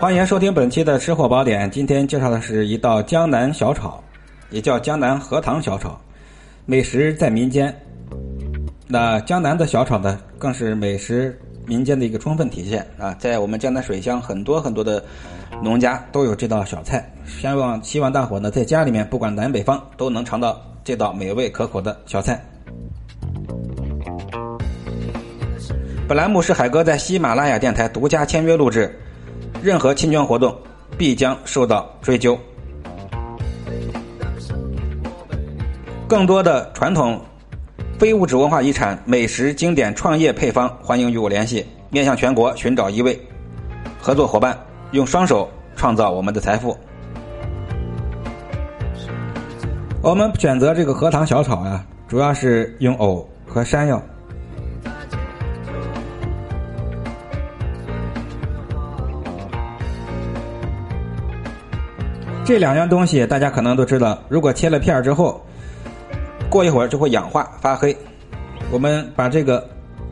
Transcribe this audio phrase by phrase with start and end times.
[0.00, 1.70] 欢迎收听本期的吃货宝典。
[1.70, 4.02] 今天介绍的是一道江南小炒，
[4.48, 6.00] 也叫江南荷塘小炒。
[6.64, 7.78] 美食在民间，
[8.86, 13.14] 那江南的小炒呢，更是美食民间的一个充分体现啊！
[13.18, 15.04] 在我们江南水乡，很多很多的
[15.62, 17.12] 农家都有这道小菜。
[17.26, 22.42] 希望希望大伙呢，在家里面不管南北方，都能尝到这道美味可口的小菜。
[26.08, 28.98] 本栏目是海哥在喜马拉雅电台独家签约录制，
[29.62, 30.56] 任何侵权活动
[30.96, 32.38] 必将受到追究。
[36.08, 37.20] 更多的传统
[37.98, 43.20] 非物质文化遗产、美食经典、创业配方，欢迎与我联系，面向全国寻找一位
[44.00, 44.58] 合作伙伴，
[44.92, 46.76] 用双手创造我们的财富。
[50.02, 54.02] 我们选择这个荷塘小炒呀，主要是用藕和山药。
[62.50, 65.40] 这两样东西大家可能都知道，如果切了片儿之后，
[66.50, 67.96] 过一会儿就会氧化发黑。
[68.72, 69.64] 我们把这个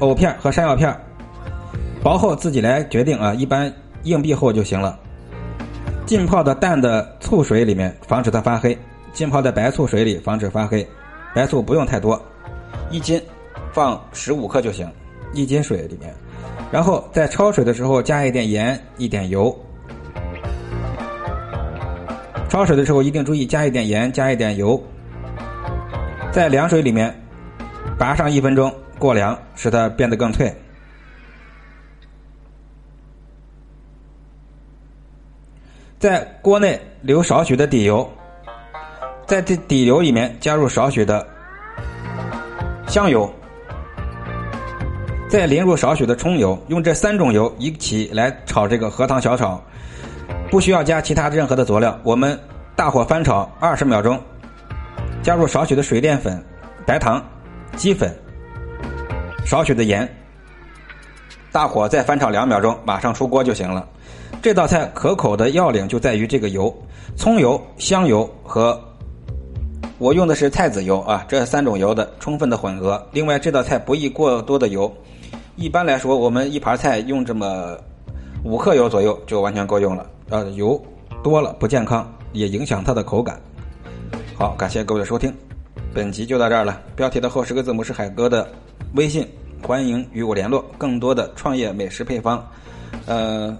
[0.00, 0.92] 藕片和山药片
[2.02, 4.98] 薄厚自己来决定啊，一般硬币厚就行了。
[6.06, 8.76] 浸泡的淡的醋水里面，防止它发黑；
[9.12, 10.84] 浸泡在白醋水里，防止发黑。
[11.36, 12.20] 白醋不用太多，
[12.90, 13.22] 一斤
[13.72, 14.90] 放十五克就行，
[15.34, 16.12] 一斤水里面。
[16.72, 19.56] 然后在焯水的时候加一点盐，一点油。
[22.54, 24.80] 焯水的时候一定注意加一点盐，加一点油，
[26.30, 27.12] 在凉水里面
[27.98, 30.54] 拔上一分钟过凉，使它变得更脆。
[35.98, 38.08] 在锅内留少许的底油，
[39.26, 41.26] 在这底油里面加入少许的
[42.86, 43.28] 香油，
[45.28, 49.60] 再淋入少许的葱油，用这三种油一起来炒这个荷塘小炒。
[50.50, 52.38] 不需要加其他任何的佐料，我们
[52.76, 54.20] 大火翻炒二十秒钟，
[55.22, 56.42] 加入少许的水淀粉、
[56.86, 57.22] 白糖、
[57.76, 58.14] 鸡粉、
[59.44, 60.08] 少许的盐，
[61.50, 63.88] 大火再翻炒两秒钟，马上出锅就行了。
[64.40, 66.72] 这道菜可口的要领就在于这个油：
[67.16, 68.80] 葱油、香油和
[69.98, 73.04] 我用的是菜籽油啊，这三种油的充分的混合。
[73.10, 74.92] 另外，这道菜不宜过多的油，
[75.56, 77.76] 一般来说，我们一盘菜用这么
[78.44, 80.06] 五克油左右就完全够用了。
[80.30, 80.82] 呃，油
[81.22, 83.40] 多了不健康，也影响它的口感。
[84.36, 85.32] 好，感谢各位的收听，
[85.92, 86.80] 本集就到这儿了。
[86.96, 88.48] 标题的后十个字母是海哥的
[88.94, 89.26] 微信，
[89.62, 90.64] 欢迎与我联络。
[90.78, 92.44] 更多的创业美食配方，
[93.06, 93.56] 呃，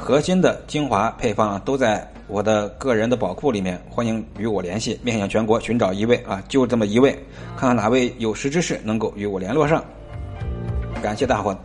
[0.00, 4.98] 核心的精华配方啊都在我的个人的宝库里面，欢迎与我联系。
[5.02, 7.12] 面向全国寻找一位啊，就这么一位，
[7.56, 9.84] 看看哪位有识之士能够与我联络上。
[11.02, 11.56] 感谢大伙，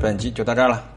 [0.00, 0.93] 本集就到这儿了。